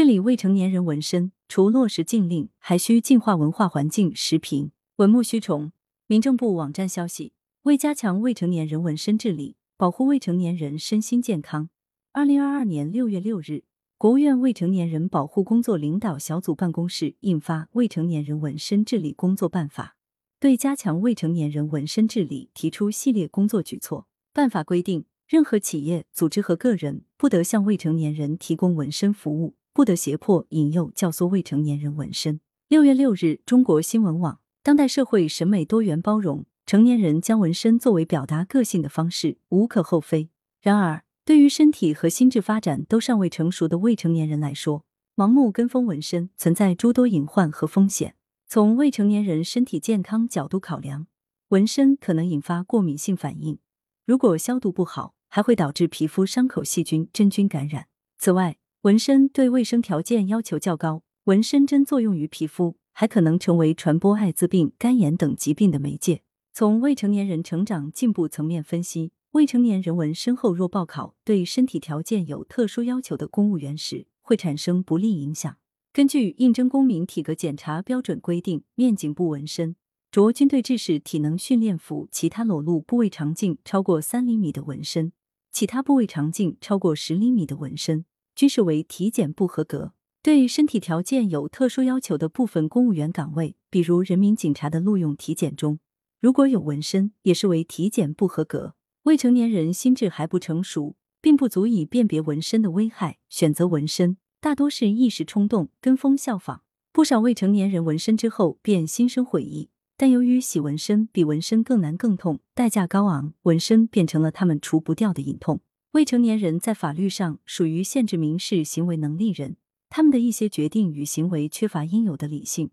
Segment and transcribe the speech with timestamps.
[0.00, 4.16] 治理未成年人纹身，除落实禁令，还需净化文化环境。
[4.16, 5.72] 时评：文木须虫。
[6.06, 7.34] 民政部网站消息，
[7.64, 11.68] 为加强未成年人纹身治理，保护未成年人身心健康，
[12.12, 13.64] 二零二二年六月六日，
[13.98, 19.96] 国务院未成年人保护工作领导小组办公室印发《未成年人纹身治理工作办法》，
[20.40, 24.06] 对加强未成年人纹身治理提出系列工作举措。
[24.32, 29.56] 办法规定，任何企业、组织和个人不得向未成年人提供纹身服务。
[29.80, 32.38] 不得胁迫、引诱、教唆未成年人纹身。
[32.68, 40.28] 六月六日，中国新闻网：当代社会审美多元包容，成年人将纹身作为表达个性的方式，无可厚非。
[40.60, 44.84] 然而，对于身体和心智发展都尚未成熟的未成年人来说，
[45.16, 48.16] 盲目跟风纹身存在诸多隐患和风险。
[48.46, 51.06] 从未成年人身体健康角度考量，
[51.48, 53.58] 纹身可能引发过敏性反应，
[54.04, 57.86] 如果消毒不好，还会导致皮肤伤口细菌、真菌感染。
[58.18, 66.22] 此外，纹身对卫生条件要求较高，纹身针作用于皮肤，还可能成为传播艾滋病、肝炎等疾病的媒介。
[66.54, 75.58] 从未成年人成长进步层面分析，未成年人纹身后若报考对身体条件有特殊要求的公务员时，会产生不利影响。
[75.92, 79.76] 根据应征公民体格检查标准规定，面颈部纹身、
[80.10, 85.12] 着军队制式体能训练服其他裸露部位长径超过三厘米的纹身，
[85.52, 88.06] 其他部位长径超过十厘米的纹身。
[88.40, 89.92] 均视为体检不合格。
[90.22, 95.78] 对身体条件有特殊要求的部分公务员岗位，比如人民警察的录用体检中，
[96.22, 98.76] 如果有纹身，也视为体检不合格。
[99.02, 106.62] 未成年人心智还不成熟，并不足以辨别纹身的危害，选择纹身大多是一时冲动，跟风效仿。
[106.94, 109.68] 不少未成年人纹身之后便心生悔意，
[109.98, 115.60] 但由于洗纹身比纹身更难更痛，代价高昂，纹身变成了他们除不掉的隐痛。
[115.92, 119.56] 未成年人在法律上属于限制民事行为能力人，
[119.88, 122.70] 他们的一些决定与行为缺乏应有的理性，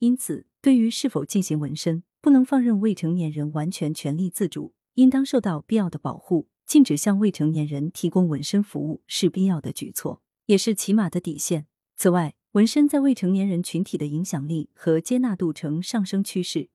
[0.00, 6.48] 因此，对于是否进行纹身，不能放任未成年人完全权利自主，应当受到必要的保护。
[6.66, 11.66] 禁止向未成年人提供纹身服务是必要的举措，也是起码的底线。
[11.96, 16.68] 此外，纹身在未成年人群体的影响力和接纳度呈上升趋势，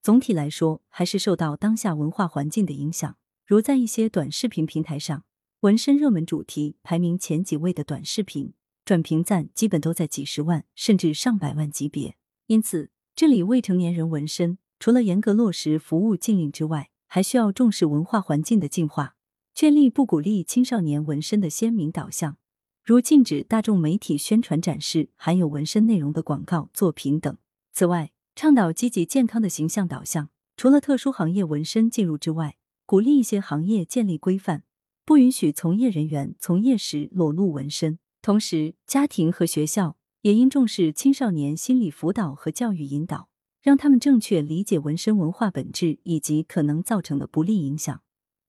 [0.00, 5.24] 总体来说，还是受到当下文化环境的影响，如在一些短视频平台上。
[5.64, 8.52] 纹身热门主题排名前几位的短视频，
[8.84, 12.18] 转评赞基本都在几十万甚至上百万级别。
[12.48, 19.16] 因此，治理未成年人纹身，除了严格落实服务禁令之外，还需要重视文化环境的净化，
[19.54, 22.36] 确立不鼓励青少年纹身的鲜明导向，
[22.84, 27.34] 如禁止大众媒体宣传展示含有纹身内容的广告作品等。
[27.72, 34.64] 此外，倡导积极健康的形象导向，除了特殊行业纹身进入之外，鼓励一些行业建立规范。
[35.04, 37.98] 不允许从业人员从业时裸露纹身。
[38.22, 43.28] 同时，家庭和学校也应重视青少年心理辅导和教育引导，
[43.60, 48.00] 让他们正确理解纹身文化本质以及可能造成的不利影响，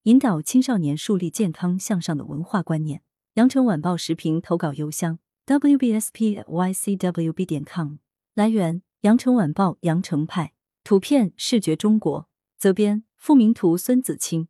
[0.04, 3.02] 引导青少年树立健康向上的文化观念。
[3.34, 7.96] 羊城晚报时评投稿邮箱：wbspycwb 点 com。
[8.34, 10.54] 来源：羊城晚报羊城派。
[10.82, 12.30] 图片：视觉中国。
[12.56, 14.48] 责编：付明图，孙子清。